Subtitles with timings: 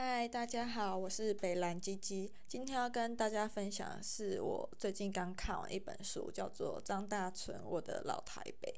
[0.00, 2.30] 嗨，大家好，我是北兰鸡鸡。
[2.46, 8.72] 今天要跟大家分享的是我最近刚看完一本书，叫做《张大春我的老台北》。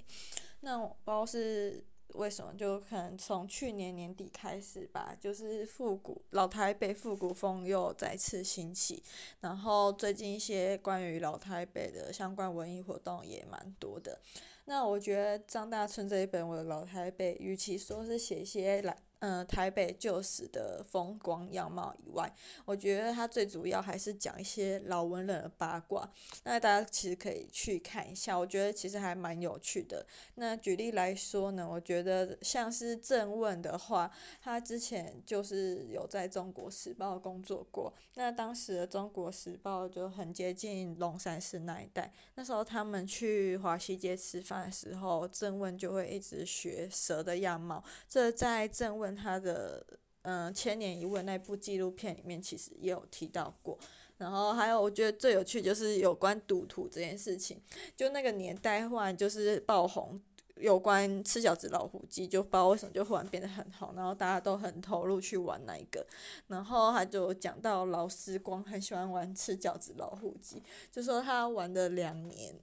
[0.60, 9.02] 那我不知道是为什么，就可能从去年年底开始吧，就是复古老台北复古风又再次兴起。
[9.40, 14.18] 然后最近一些关于老台北的相关文艺活动也蛮多的。
[14.64, 18.96] 那我觉得张大春这一本《我的老台北》，与其说是写一些来。
[19.20, 22.34] 嗯，台北旧时的风光样貌以外，
[22.64, 26.10] 我觉得它最主要还是讲一些老文人的八卦。
[26.44, 30.06] 那大家其实可以去看一下，我觉得其实还蛮有趣的。
[30.36, 34.10] 那举例来说呢，我觉得像是郑问的话，
[34.42, 37.92] 他之前就是有在中国时报工作过。
[38.14, 47.84] 那当时的中国时报就很接近龙山寺那一带，那时候他们去华西街吃饭的时候，郑问就会一直学蛇的样貌。
[48.08, 49.09] 这在郑问。
[49.14, 49.84] 他的
[50.22, 53.78] 嗯，《千年一问》那部纪录片里面其实也有提到过，
[54.18, 57.60] 然后还有我觉得最有趣就是有关赌徒这件事情，
[57.96, 60.20] 就那个年代忽然就是爆红，
[60.56, 66.06] 有关吃饺子老虎机，就不知道为什么就忽然变得很好，然后大家都很投入去玩那一个，
[66.48, 72.54] 然后他就讲到劳思光很喜欢玩吃饺子老虎机，就说他玩了两年。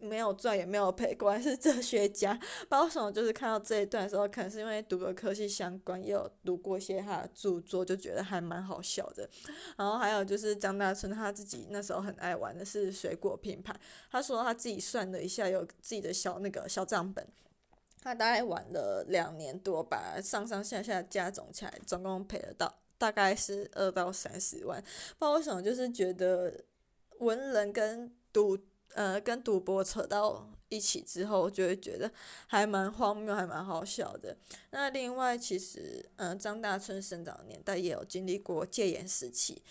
[0.00, 2.34] 没有赚也没有赔，果然是哲学家。
[2.38, 9.28] 不知道为什么，就是看到这一段的时候，可能是因为读个科系相关，也有读过一些他的著作，就觉得还蛮好笑的。
[9.76, 13.78] 然后还有就是张大春他自己那时候很爱玩的是水果拼盘，
[14.10, 17.26] 他说他自己算了一下，有自己的小那个小账本，
[18.02, 24.82] 他大概玩了两年多吧，上上下下加总起来，总共赔了到大概是二到三十万。
[25.18, 26.64] 不知道为什么，就是觉得
[27.20, 28.58] 文人跟赌。
[28.94, 32.10] 呃，跟赌博扯到一起之后，就会觉得
[32.46, 34.36] 还蛮荒谬，还蛮好笑的。
[34.70, 39.62] 那另外，其实，嗯、呃，张大春生长的年代也有经历过戒严时期。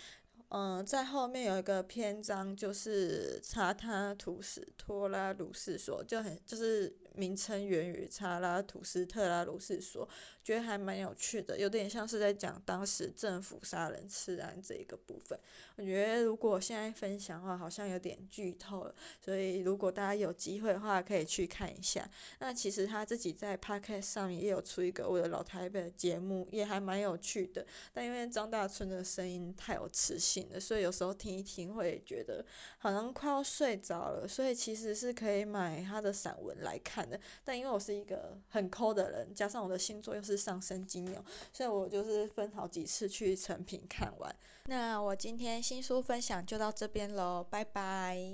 [0.56, 6.94] 嗯、在后面有一个篇章，就是查他图斯托拉鲁士说，就很就是。
[7.16, 10.08] 名称源于查拉图斯特拉鲁斯说，
[10.42, 15.38] 觉得还蛮有趣的，有点像是在讲当时政府杀人刺案这一个部分。
[15.76, 22.04] 我觉得如果现在分享的话，好像有点剧透了，所以如果大家有机会的话，可以去看一下。
[22.40, 27.64] 那其实他自己在 p o c a s t 上面也有出一个我的老台北的节目，也还蛮有趣的。
[27.92, 32.44] 但因为张大春的声音太有磁性所以有时候听一听会觉得
[32.78, 37.18] 好像快要睡着了，所以其实是可以买他的散文来看的。
[37.44, 44.34] 但因为我是一个很抠的人，加上我的星座又是上升金牛，所以我就是分好几次去成品看完。
[44.66, 48.32] 那我今天新书分享就到这边喽，拜拜。